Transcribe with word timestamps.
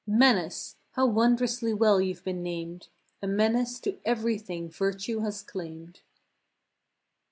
167 0.07 0.35
"Menace!*' 0.35 0.75
How 0.93 1.05
wondrously 1.05 1.73
well 1.75 2.01
you've 2.01 2.23
been 2.23 2.41
named 2.41 2.87
I 3.21 3.27
A 3.27 3.29
menace 3.29 3.79
to 3.81 3.99
everything 4.03 4.67
virtue 4.67 5.19
has 5.19 5.43
claimed. 5.43 5.99